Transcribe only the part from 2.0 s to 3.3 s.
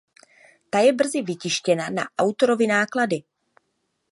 autorovy náklady.